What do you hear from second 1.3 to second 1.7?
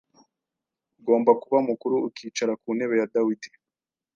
kuba